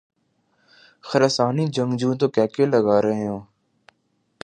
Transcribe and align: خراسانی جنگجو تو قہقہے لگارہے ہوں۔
خراسانی 1.07 1.65
جنگجو 1.75 2.11
تو 2.19 2.25
قہقہے 2.35 2.65
لگارہے 2.73 3.27
ہوں۔ 3.27 3.41